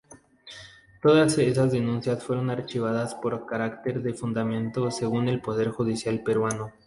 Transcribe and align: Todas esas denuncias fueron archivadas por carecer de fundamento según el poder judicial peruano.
Todas 0.99 1.37
esas 1.37 1.71
denuncias 1.71 2.23
fueron 2.23 2.49
archivadas 2.49 3.13
por 3.13 3.45
carecer 3.45 4.01
de 4.01 4.15
fundamento 4.15 4.89
según 4.89 5.29
el 5.29 5.41
poder 5.43 5.69
judicial 5.69 6.23
peruano. 6.23 6.71